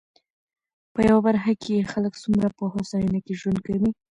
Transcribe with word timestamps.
په 0.93 0.99
يوه 1.09 1.21
برخه 1.27 1.53
کې 1.61 1.69
يې 1.77 1.83
خلک 1.91 2.13
څومره 2.23 2.47
په 2.57 2.63
هوساينه 2.73 3.19
کې 3.25 3.33
ژوند 3.39 3.59
کوي. 3.67 3.89